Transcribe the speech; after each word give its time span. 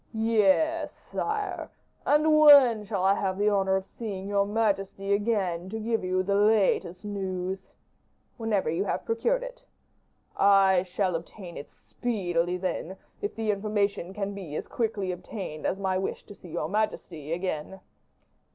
"Yes, 0.15 0.91
sire, 0.93 1.69
and 2.07 2.39
when 2.39 2.83
shall 2.85 3.03
I 3.03 3.13
have 3.13 3.37
the 3.37 3.49
honor 3.51 3.75
of 3.75 3.85
seeing 3.85 4.27
your 4.27 4.47
majesty 4.47 5.13
again, 5.13 5.69
to 5.69 5.79
give 5.79 6.03
you 6.03 6.23
the 6.23 6.33
latest 6.33 7.05
news?" 7.05 7.67
"Whenever 8.35 8.67
you 8.67 8.83
have 8.85 9.05
procured 9.05 9.43
it." 9.43 9.63
"I 10.35 10.81
shall 10.81 11.13
obtain 11.15 11.55
it 11.55 11.69
speedily, 11.69 12.57
then, 12.57 12.97
if 13.21 13.35
the 13.35 13.51
information 13.51 14.11
can 14.11 14.33
be 14.33 14.55
as 14.55 14.67
quickly 14.67 15.11
obtained 15.11 15.67
as 15.67 15.77
my 15.77 15.99
wish 15.99 16.23
to 16.25 16.33
see 16.33 16.49
your 16.49 16.67
majesty 16.67 17.31
again." 17.31 17.79